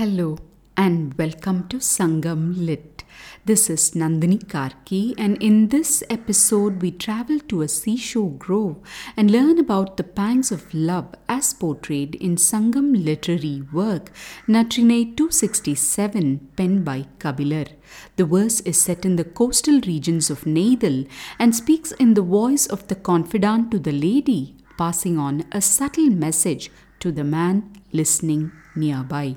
Hello 0.00 0.38
and 0.78 1.12
welcome 1.18 1.68
to 1.68 1.76
Sangam 1.76 2.54
Lit. 2.56 3.04
This 3.44 3.68
is 3.68 3.90
Nandini 3.90 4.38
Karki, 4.52 5.14
and 5.18 5.36
in 5.42 5.68
this 5.68 6.02
episode, 6.08 6.80
we 6.80 6.90
travel 6.90 7.38
to 7.50 7.60
a 7.60 7.68
seashore 7.68 8.30
grove 8.30 8.78
and 9.14 9.30
learn 9.30 9.58
about 9.58 9.98
the 9.98 10.02
pangs 10.02 10.50
of 10.50 10.72
love 10.72 11.14
as 11.28 11.52
portrayed 11.52 12.14
in 12.14 12.36
Sangam 12.36 13.04
literary 13.04 13.62
work 13.74 14.10
Natrinai 14.48 15.14
267, 15.18 16.48
penned 16.56 16.82
by 16.82 17.04
Kabilar. 17.18 17.68
The 18.16 18.24
verse 18.24 18.60
is 18.60 18.80
set 18.80 19.04
in 19.04 19.16
the 19.16 19.24
coastal 19.24 19.82
regions 19.82 20.30
of 20.30 20.46
Neythal 20.46 21.06
and 21.38 21.54
speaks 21.54 21.92
in 21.92 22.14
the 22.14 22.22
voice 22.22 22.64
of 22.64 22.88
the 22.88 22.94
confidant 22.94 23.70
to 23.72 23.78
the 23.78 23.92
lady, 23.92 24.56
passing 24.78 25.18
on 25.18 25.44
a 25.52 25.60
subtle 25.60 26.08
message 26.08 26.70
to 27.00 27.12
the 27.12 27.24
man 27.24 27.70
listening 27.92 28.50
nearby. 28.74 29.36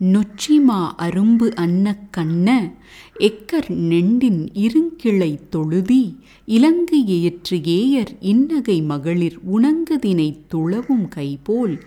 நொச்சிமா 0.00 0.88
அரும்பு 0.98 1.54
அன்ன 1.54 1.96
கண்ண 2.10 2.72
acre 3.18 3.68
நெண்டின் 3.68 4.48
இருங்கிளை 4.54 5.38
தொழுதி 5.50 6.18
இலங்கு 6.44 7.06
ஏற்று 7.06 7.64
ஏயர் 7.64 8.16
இன்னகை 8.20 8.84
மகளிர் 8.84 9.38
உணங்குதினை 9.52 10.38
துளவும் 10.54 11.08
கைபோல் 11.16 11.80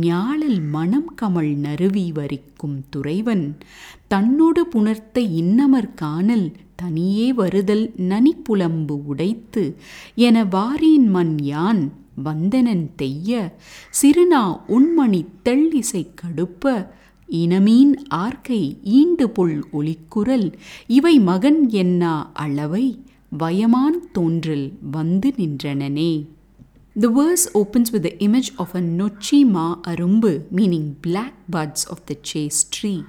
ஞாழல் 0.00 0.68
மணம் 0.70 1.14
கமல் 1.22 1.54
நறுவி 1.54 2.12
வரிக்கும் 2.12 2.84
துறைவன். 2.96 3.56
தன்னோடு 4.08 4.66
புணர்த்த 4.66 5.20
இன்னமர் 5.20 5.94
காணல் 5.94 6.52
தனியே 6.76 7.32
வருதல் 7.32 7.92
நனிப்புலம்பு 7.96 9.00
உடைத்து 9.04 9.76
என 10.14 10.44
வாரீன் 10.44 11.06
மண் 11.06 11.38
யான் 11.38 11.92
வந்தனன் 12.24 12.86
தெய்ய 12.96 13.54
சிறுநா 14.02 14.60
உண்மணி 14.68 15.26
தெள்ளிசை 15.42 16.10
கடுப்ப 16.14 16.98
இனமீன் 17.42 17.94
ஆர்க்கை 18.24 18.62
ஈண்டு 18.98 19.26
ஒளிக்குரல் 19.78 20.48
இவை 20.98 21.14
மகன் 21.30 21.70
என்னா 21.82 22.12
அளவை 22.44 22.86
வயமான் 23.42 23.98
தோன்றல் 24.18 24.66
வந்து 24.90 25.30
நின்றனனே 25.40 26.12
The 26.96 27.08
verse 27.08 27.48
opens 27.54 27.92
with 27.92 28.02
the 28.02 28.18
image 28.18 28.50
of 28.58 28.74
a 28.74 28.80
Nochima 28.80 29.80
Arumbu, 29.84 30.50
meaning 30.50 30.96
black 31.00 31.34
buds 31.48 31.84
of 31.84 32.04
the 32.06 32.16
chaste 32.16 32.72
tree. 32.72 33.04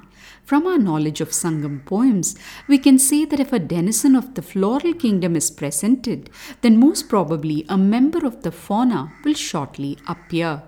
From 0.45 0.67
our 0.67 0.77
knowledge 0.77 1.19
of 1.19 1.29
Sangam 1.29 1.83
poems, 1.85 2.35
we 2.67 2.77
can 2.77 2.99
say 2.99 3.25
that 3.25 3.39
if 3.39 3.51
a 3.51 3.59
denizen 3.59 4.15
of 4.15 4.35
the 4.35 4.43
floral 4.43 4.93
kingdom 4.93 5.35
is 5.35 5.49
presented, 5.49 6.29
then 6.61 6.79
most 6.79 7.09
probably 7.09 7.65
a 7.67 7.77
member 7.77 8.25
of 8.25 8.43
the 8.43 8.51
fauna 8.51 9.11
will 9.25 9.33
shortly 9.33 9.97
appear. 10.07 10.61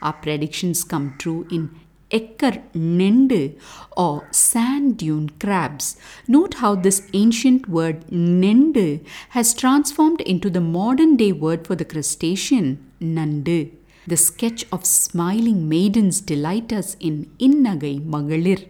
Our 0.00 0.12
predictions 0.12 0.84
come 0.84 1.16
true 1.18 1.46
in 1.50 1.70
Ekkar 2.10 2.62
nende 2.74 3.58
or 3.96 4.26
sand 4.32 4.96
dune 4.98 5.28
crabs. 5.38 5.96
Note 6.26 6.54
how 6.54 6.74
this 6.74 7.02
ancient 7.12 7.68
word 7.68 8.06
nende 8.10 9.04
has 9.30 9.54
transformed 9.54 10.20
into 10.22 10.50
the 10.50 10.60
modern 10.60 11.16
day 11.16 11.32
word 11.32 11.66
for 11.66 11.76
the 11.76 11.84
crustacean 11.84 12.78
Nandu. 13.00 13.70
The 14.06 14.16
sketch 14.16 14.64
of 14.72 14.84
smiling 14.84 15.68
maidens 15.68 16.20
delight 16.20 16.72
us 16.72 16.96
in 16.98 17.30
Innagai 17.38 18.04
Magalir. 18.04 18.66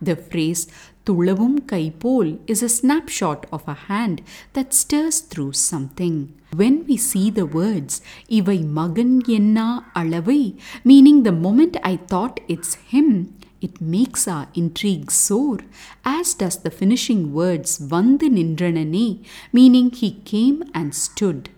The 0.00 0.16
phrase 0.16 0.66
Tulavum 1.04 1.58
Kaipol 1.62 2.38
is 2.46 2.62
a 2.62 2.68
snapshot 2.68 3.46
of 3.52 3.66
a 3.66 3.74
hand 3.74 4.22
that 4.52 4.72
stirs 4.72 5.18
through 5.18 5.52
something. 5.52 6.32
When 6.54 6.86
we 6.86 6.96
see 6.96 7.28
the 7.28 7.44
words 7.44 8.02
Ivai 8.30 8.64
Magan 8.64 9.22
Yenna 9.22 9.84
Alavai, 9.96 10.60
meaning 10.84 11.24
the 11.24 11.32
moment 11.32 11.76
I 11.82 11.96
thought 11.96 12.38
it's 12.46 12.74
him, 12.74 13.36
it 13.60 13.80
makes 13.80 14.28
our 14.28 14.46
intrigue 14.54 15.10
soar, 15.10 15.58
as 16.04 16.34
does 16.34 16.58
the 16.58 16.70
finishing 16.70 17.32
words 17.32 17.80
Vandu 17.80 18.28
Nindranane, 18.30 19.24
meaning 19.52 19.90
he 19.90 20.12
came 20.24 20.62
and 20.72 20.94
stood. 20.94 21.50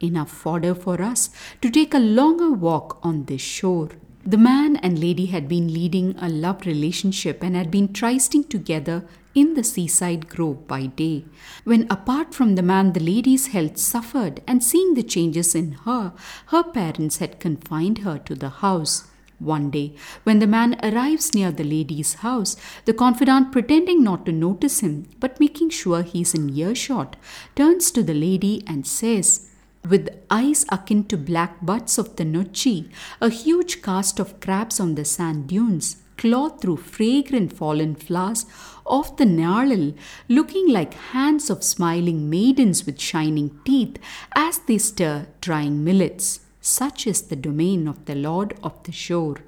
Enough 0.00 0.30
fodder 0.30 0.74
for 0.74 1.00
us 1.00 1.30
to 1.62 1.70
take 1.70 1.94
a 1.94 1.98
longer 2.00 2.50
walk 2.50 2.98
on 3.04 3.26
this 3.26 3.42
shore. 3.42 3.90
The 4.28 4.36
man 4.36 4.76
and 4.76 4.98
lady 4.98 5.24
had 5.24 5.48
been 5.48 5.72
leading 5.72 6.14
a 6.18 6.28
love 6.28 6.66
relationship 6.66 7.42
and 7.42 7.56
had 7.56 7.70
been 7.70 7.94
trysting 7.94 8.44
together 8.44 9.06
in 9.34 9.54
the 9.54 9.64
seaside 9.64 10.28
grove 10.28 10.68
by 10.68 10.84
day. 10.84 11.24
When, 11.64 11.86
apart 11.88 12.34
from 12.34 12.54
the 12.54 12.62
man, 12.62 12.92
the 12.92 13.00
lady's 13.00 13.46
health 13.46 13.78
suffered, 13.78 14.42
and 14.46 14.62
seeing 14.62 14.92
the 14.92 15.02
changes 15.02 15.54
in 15.54 15.72
her, 15.86 16.12
her 16.48 16.62
parents 16.62 17.16
had 17.16 17.40
confined 17.40 17.98
her 18.00 18.18
to 18.18 18.34
the 18.34 18.50
house. 18.50 19.04
One 19.38 19.70
day, 19.70 19.94
when 20.24 20.40
the 20.40 20.46
man 20.46 20.78
arrives 20.82 21.34
near 21.34 21.50
the 21.50 21.64
lady's 21.64 22.14
house, 22.16 22.54
the 22.84 22.92
confidant, 22.92 23.50
pretending 23.50 24.04
not 24.04 24.26
to 24.26 24.32
notice 24.32 24.80
him 24.80 25.08
but 25.20 25.40
making 25.40 25.70
sure 25.70 26.02
he's 26.02 26.34
in 26.34 26.54
earshot, 26.54 27.16
turns 27.56 27.90
to 27.92 28.02
the 28.02 28.12
lady 28.12 28.62
and 28.66 28.86
says, 28.86 29.47
with 29.88 30.08
eyes 30.30 30.64
akin 30.70 31.04
to 31.04 31.16
black 31.16 31.64
butts 31.64 31.98
of 31.98 32.16
the 32.16 32.24
nochi, 32.24 32.90
a 33.20 33.30
huge 33.30 33.82
cast 33.82 34.18
of 34.18 34.40
crabs 34.40 34.80
on 34.80 34.94
the 34.94 35.04
sand 35.04 35.48
dunes, 35.48 35.96
clawed 36.16 36.60
through 36.60 36.76
fragrant 36.76 37.52
fallen 37.52 37.94
flowers 37.94 38.44
of 38.84 39.16
the 39.16 39.24
Narlil, 39.24 39.96
looking 40.28 40.68
like 40.68 40.94
hands 40.94 41.48
of 41.50 41.62
smiling 41.62 42.28
maidens 42.28 42.84
with 42.86 43.00
shining 43.00 43.58
teeth 43.64 43.98
as 44.34 44.58
they 44.60 44.78
stir 44.78 45.26
drying 45.40 45.84
millets. 45.84 46.40
Such 46.70 47.06
is 47.06 47.22
the 47.22 47.34
domain 47.34 47.88
of 47.88 48.04
the 48.04 48.14
Lord 48.14 48.54
of 48.62 48.82
the 48.82 48.92
shore. 48.92 49.38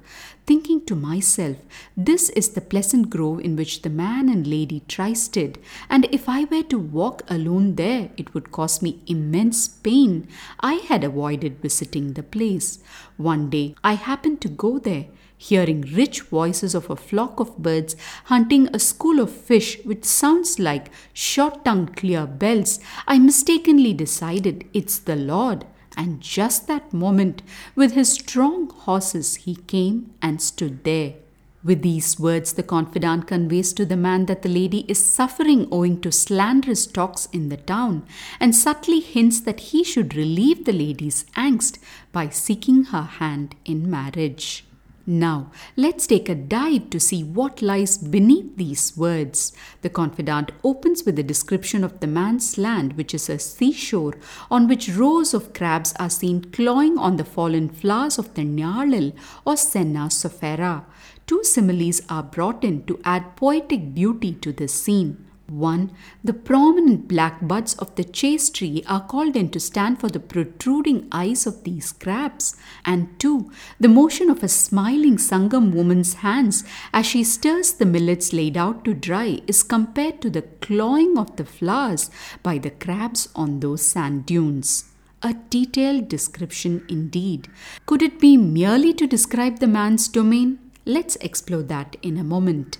Thinking 0.47 0.83
to 0.85 0.95
myself, 0.95 1.57
this 1.95 2.29
is 2.29 2.49
the 2.49 2.61
pleasant 2.61 3.11
grove 3.11 3.41
in 3.41 3.55
which 3.55 3.83
the 3.83 3.91
man 3.91 4.27
and 4.27 4.47
lady 4.47 4.81
trysted, 4.87 5.59
and 5.87 6.07
if 6.11 6.27
I 6.27 6.45
were 6.45 6.63
to 6.63 6.79
walk 6.79 7.21
alone 7.27 7.75
there, 7.75 8.09
it 8.17 8.33
would 8.33 8.51
cause 8.51 8.81
me 8.81 9.03
immense 9.05 9.67
pain. 9.67 10.27
I 10.61 10.73
had 10.89 11.03
avoided 11.03 11.61
visiting 11.61 12.13
the 12.13 12.23
place. 12.23 12.79
One 13.17 13.51
day, 13.51 13.75
I 13.83 13.93
happened 13.93 14.41
to 14.41 14.49
go 14.49 14.79
there. 14.79 15.05
Hearing 15.37 15.81
rich 15.81 16.21
voices 16.21 16.73
of 16.73 16.89
a 16.89 16.95
flock 16.95 17.39
of 17.39 17.55
birds 17.59 17.95
hunting 18.25 18.67
a 18.73 18.79
school 18.79 19.19
of 19.19 19.31
fish 19.31 19.77
which 19.85 20.05
sounds 20.05 20.57
like 20.57 20.89
short 21.13 21.65
tongued 21.65 21.95
clear 21.95 22.25
bells, 22.25 22.79
I 23.07 23.19
mistakenly 23.19 23.93
decided 23.93 24.67
it's 24.73 24.97
the 24.97 25.15
Lord. 25.15 25.65
And 25.97 26.21
just 26.21 26.67
that 26.67 26.93
moment, 26.93 27.41
with 27.75 27.93
his 27.93 28.13
strong 28.13 28.69
horses, 28.69 29.35
he 29.35 29.55
came 29.55 30.13
and 30.21 30.41
stood 30.41 30.83
there. 30.83 31.15
With 31.63 31.83
these 31.83 32.19
words, 32.19 32.53
the 32.53 32.63
confidant 32.63 33.27
conveys 33.27 33.71
to 33.73 33.85
the 33.85 33.95
man 33.95 34.25
that 34.25 34.41
the 34.41 34.49
lady 34.49 34.83
is 34.87 35.03
suffering 35.03 35.67
owing 35.71 36.01
to 36.01 36.11
slanderous 36.11 36.87
talks 36.87 37.27
in 37.27 37.49
the 37.49 37.57
town, 37.57 38.03
and 38.39 38.55
subtly 38.55 38.99
hints 38.99 39.41
that 39.41 39.59
he 39.59 39.83
should 39.83 40.15
relieve 40.15 40.65
the 40.65 40.73
lady's 40.73 41.25
angst 41.35 41.77
by 42.11 42.29
seeking 42.29 42.85
her 42.85 43.03
hand 43.03 43.55
in 43.63 43.87
marriage. 43.87 44.65
Now, 45.05 45.51
let's 45.75 46.05
take 46.05 46.29
a 46.29 46.35
dive 46.35 46.91
to 46.91 46.99
see 46.99 47.23
what 47.23 47.61
lies 47.61 47.97
beneath 47.97 48.55
these 48.55 48.95
words. 48.95 49.51
The 49.81 49.89
confidant 49.89 50.51
opens 50.63 51.03
with 51.05 51.17
a 51.17 51.23
description 51.23 51.83
of 51.83 51.99
the 51.99 52.07
man's 52.07 52.57
land, 52.57 52.93
which 52.93 53.13
is 53.13 53.27
a 53.29 53.39
seashore 53.39 54.15
on 54.51 54.67
which 54.67 54.89
rows 54.89 55.33
of 55.33 55.53
crabs 55.53 55.93
are 55.99 56.09
seen 56.09 56.43
clawing 56.51 56.97
on 56.97 57.17
the 57.17 57.25
fallen 57.25 57.69
flowers 57.69 58.19
of 58.19 58.33
the 58.35 58.43
nyalil 58.43 59.13
or 59.45 59.57
senna 59.57 60.11
sophera. 60.11 60.85
Two 61.25 61.43
similes 61.43 62.01
are 62.09 62.23
brought 62.23 62.63
in 62.63 62.83
to 62.85 62.99
add 63.03 63.35
poetic 63.35 63.95
beauty 63.95 64.33
to 64.33 64.51
this 64.51 64.73
scene. 64.73 65.30
One, 65.51 65.91
the 66.23 66.31
prominent 66.31 67.09
black 67.09 67.45
buds 67.45 67.73
of 67.75 67.93
the 67.95 68.05
chaste 68.05 68.55
tree 68.55 68.83
are 68.87 69.05
called 69.05 69.35
in 69.35 69.49
to 69.49 69.59
stand 69.59 69.99
for 69.99 70.07
the 70.07 70.19
protruding 70.19 71.09
eyes 71.11 71.45
of 71.45 71.65
these 71.65 71.91
crabs. 71.91 72.55
And 72.85 73.19
two, 73.19 73.51
the 73.77 73.89
motion 73.89 74.29
of 74.29 74.43
a 74.43 74.47
smiling 74.47 75.17
Sangam 75.17 75.73
woman's 75.73 76.13
hands 76.15 76.63
as 76.93 77.05
she 77.05 77.25
stirs 77.25 77.73
the 77.73 77.85
millets 77.85 78.31
laid 78.31 78.55
out 78.55 78.85
to 78.85 78.93
dry 78.93 79.41
is 79.45 79.61
compared 79.61 80.21
to 80.21 80.29
the 80.29 80.43
clawing 80.43 81.17
of 81.17 81.35
the 81.35 81.45
flowers 81.45 82.09
by 82.41 82.57
the 82.57 82.71
crabs 82.71 83.27
on 83.35 83.59
those 83.59 83.85
sand 83.85 84.25
dunes. 84.25 84.85
A 85.21 85.35
detailed 85.49 86.07
description 86.07 86.85
indeed. 86.87 87.49
Could 87.85 88.01
it 88.01 88.21
be 88.21 88.37
merely 88.37 88.93
to 88.93 89.05
describe 89.05 89.59
the 89.59 89.67
man's 89.67 90.07
domain? 90.07 90.59
Let's 90.85 91.17
explore 91.17 91.63
that 91.63 91.97
in 92.01 92.15
a 92.15 92.23
moment. 92.23 92.77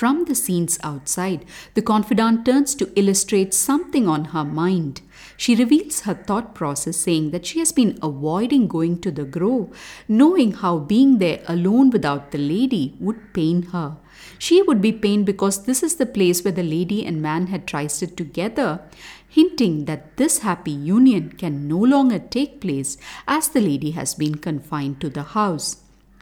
From 0.00 0.24
the 0.24 0.34
scenes 0.34 0.78
outside, 0.82 1.44
the 1.74 1.82
confidant 1.82 2.46
turns 2.46 2.74
to 2.76 2.90
illustrate 2.98 3.52
something 3.52 4.08
on 4.08 4.24
her 4.36 4.44
mind. 4.44 5.02
She 5.36 5.54
reveals 5.54 6.00
her 6.00 6.14
thought 6.14 6.54
process, 6.54 6.96
saying 6.96 7.32
that 7.32 7.44
she 7.44 7.58
has 7.58 7.70
been 7.70 7.98
avoiding 8.00 8.66
going 8.66 9.02
to 9.02 9.10
the 9.10 9.26
grove, 9.26 9.78
knowing 10.08 10.52
how 10.52 10.78
being 10.78 11.18
there 11.18 11.42
alone 11.46 11.90
without 11.90 12.30
the 12.30 12.38
lady 12.38 12.94
would 12.98 13.34
pain 13.34 13.60
her. 13.74 13.98
She 14.38 14.62
would 14.62 14.80
be 14.80 14.90
pained 14.90 15.26
because 15.26 15.64
this 15.66 15.82
is 15.82 15.96
the 15.96 16.06
place 16.06 16.42
where 16.44 16.58
the 16.60 16.62
lady 16.62 17.04
and 17.04 17.20
man 17.20 17.48
had 17.48 17.66
trysted 17.66 18.16
together, 18.16 18.80
hinting 19.28 19.84
that 19.84 20.16
this 20.16 20.38
happy 20.38 20.70
union 20.70 21.32
can 21.32 21.68
no 21.68 21.76
longer 21.76 22.18
take 22.18 22.62
place 22.62 22.96
as 23.28 23.48
the 23.48 23.60
lady 23.60 23.90
has 23.90 24.14
been 24.14 24.36
confined 24.36 24.98
to 25.02 25.10
the 25.10 25.24
house. 25.24 25.76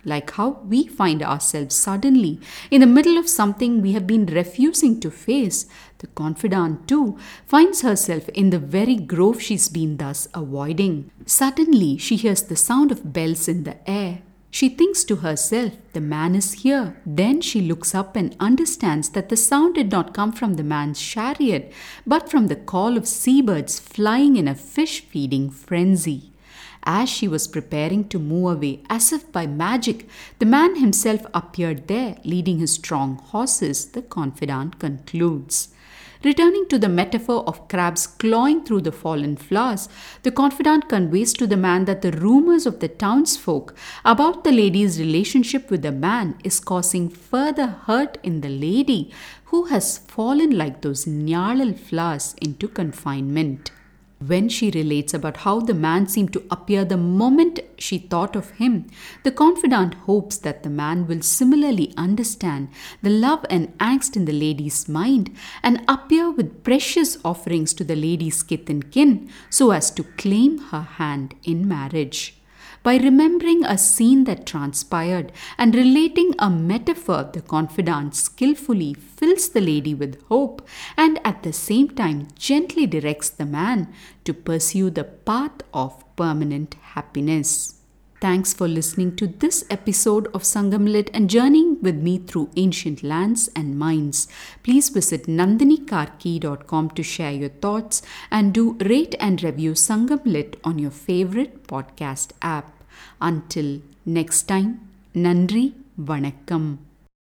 Like 0.08 0.32
how 0.32 0.60
we 0.66 0.86
find 0.86 1.22
ourselves 1.22 1.76
suddenly 1.76 2.40
in 2.70 2.80
the 2.80 2.86
middle 2.86 3.18
of 3.18 3.28
something 3.28 3.80
we 3.80 3.92
have 3.92 4.06
been 4.06 4.26
refusing 4.26 5.00
to 5.00 5.10
face. 5.10 5.66
The 5.98 6.06
confidant, 6.08 6.88
too, 6.88 7.18
finds 7.46 7.82
herself 7.82 8.28
in 8.30 8.50
the 8.50 8.58
very 8.58 8.96
grove 8.96 9.42
she's 9.42 9.68
been 9.68 9.96
thus 9.96 10.28
avoiding. 10.34 11.10
Suddenly, 11.26 11.98
she 11.98 12.16
hears 12.16 12.42
the 12.42 12.56
sound 12.56 12.90
of 12.90 13.12
bells 13.12 13.48
in 13.48 13.64
the 13.64 13.76
air. 13.88 14.22
She 14.50 14.70
thinks 14.70 15.04
to 15.04 15.16
herself, 15.16 15.74
the 15.92 16.00
man 16.00 16.34
is 16.34 16.52
here. 16.62 16.96
Then 17.04 17.42
she 17.42 17.60
looks 17.60 17.94
up 17.94 18.16
and 18.16 18.34
understands 18.40 19.10
that 19.10 19.28
the 19.28 19.36
sound 19.36 19.74
did 19.74 19.90
not 19.90 20.14
come 20.14 20.32
from 20.32 20.54
the 20.54 20.64
man's 20.64 21.00
chariot, 21.00 21.72
but 22.06 22.30
from 22.30 22.46
the 22.46 22.56
call 22.56 22.96
of 22.96 23.06
seabirds 23.06 23.78
flying 23.78 24.36
in 24.36 24.48
a 24.48 24.54
fish 24.54 25.02
feeding 25.02 25.50
frenzy. 25.50 26.32
As 26.84 27.08
she 27.08 27.28
was 27.28 27.48
preparing 27.48 28.08
to 28.08 28.18
move 28.18 28.56
away, 28.56 28.80
as 28.88 29.12
if 29.12 29.30
by 29.32 29.46
magic, 29.46 30.08
the 30.38 30.46
man 30.46 30.76
himself 30.76 31.26
appeared 31.34 31.88
there, 31.88 32.16
leading 32.24 32.58
his 32.58 32.72
strong 32.72 33.18
horses, 33.18 33.86
the 33.86 34.02
confidant 34.02 34.78
concludes. 34.78 35.68
Returning 36.24 36.66
to 36.68 36.78
the 36.78 36.88
metaphor 36.88 37.44
of 37.46 37.68
crabs 37.68 38.08
clawing 38.08 38.64
through 38.64 38.80
the 38.80 38.90
fallen 38.90 39.36
flowers, 39.36 39.88
the 40.24 40.32
confidant 40.32 40.88
conveys 40.88 41.32
to 41.34 41.46
the 41.46 41.56
man 41.56 41.84
that 41.84 42.02
the 42.02 42.10
rumors 42.10 42.66
of 42.66 42.80
the 42.80 42.88
townsfolk 42.88 43.72
about 44.04 44.42
the 44.42 44.50
lady's 44.50 44.98
relationship 44.98 45.70
with 45.70 45.82
the 45.82 45.92
man 45.92 46.36
is 46.42 46.58
causing 46.58 47.08
further 47.08 47.68
hurt 47.86 48.18
in 48.24 48.40
the 48.40 48.48
lady 48.48 49.12
who 49.44 49.66
has 49.66 49.98
fallen 49.98 50.50
like 50.50 50.80
those 50.80 51.04
nyalal 51.04 51.78
flowers 51.78 52.34
into 52.42 52.66
confinement. 52.66 53.70
When 54.26 54.48
she 54.48 54.72
relates 54.72 55.14
about 55.14 55.38
how 55.38 55.60
the 55.60 55.74
man 55.74 56.08
seemed 56.08 56.32
to 56.32 56.42
appear 56.50 56.84
the 56.84 56.96
moment 56.96 57.60
she 57.78 57.98
thought 57.98 58.34
of 58.34 58.50
him, 58.52 58.88
the 59.22 59.30
confidant 59.30 59.94
hopes 59.94 60.38
that 60.38 60.64
the 60.64 60.70
man 60.70 61.06
will 61.06 61.22
similarly 61.22 61.94
understand 61.96 62.68
the 63.00 63.10
love 63.10 63.46
and 63.48 63.78
angst 63.78 64.16
in 64.16 64.24
the 64.24 64.32
lady's 64.32 64.88
mind 64.88 65.30
and 65.62 65.84
appear 65.86 66.30
with 66.30 66.64
precious 66.64 67.16
offerings 67.24 67.72
to 67.74 67.84
the 67.84 67.94
lady's 67.94 68.42
kith 68.42 68.68
and 68.68 68.90
kin 68.90 69.30
so 69.50 69.70
as 69.70 69.90
to 69.92 70.02
claim 70.02 70.58
her 70.70 70.82
hand 70.82 71.36
in 71.44 71.68
marriage 71.68 72.37
by 72.88 72.96
remembering 72.96 73.62
a 73.66 73.76
scene 73.76 74.24
that 74.24 74.46
transpired 74.46 75.30
and 75.58 75.74
relating 75.74 76.34
a 76.38 76.48
metaphor, 76.48 77.28
the 77.34 77.42
confidant 77.42 78.16
skillfully 78.16 78.94
fills 78.94 79.50
the 79.50 79.60
lady 79.60 79.92
with 79.92 80.22
hope 80.28 80.66
and 80.96 81.20
at 81.22 81.42
the 81.42 81.52
same 81.52 81.90
time 81.90 82.26
gently 82.34 82.86
directs 82.86 83.28
the 83.28 83.44
man 83.44 83.92
to 84.24 84.32
pursue 84.32 84.88
the 84.88 85.04
path 85.04 85.60
of 85.74 86.02
permanent 86.16 86.76
happiness. 86.94 87.74
Thanks 88.22 88.54
for 88.54 88.66
listening 88.66 89.16
to 89.16 89.26
this 89.26 89.66
episode 89.68 90.28
of 90.28 90.44
Sangam 90.44 90.90
Lit 90.90 91.10
and 91.12 91.28
journeying 91.28 91.82
with 91.82 91.96
me 91.96 92.16
through 92.16 92.48
ancient 92.56 93.02
lands 93.02 93.50
and 93.54 93.78
minds. 93.78 94.28
Please 94.62 94.88
visit 94.88 95.26
nandinikarki.com 95.26 96.90
to 96.90 97.02
share 97.02 97.32
your 97.32 97.50
thoughts 97.50 98.00
and 98.30 98.54
do 98.54 98.78
rate 98.80 99.14
and 99.20 99.44
review 99.44 99.72
Sangam 99.72 100.24
Lit 100.24 100.58
on 100.64 100.78
your 100.78 100.90
favorite 100.90 101.68
podcast 101.68 102.32
app. 102.40 102.77
Until 103.20 103.82
next 104.06 104.46
time 104.46 104.78
நன்றி 105.12 105.74
வணக்கம். 105.94 106.87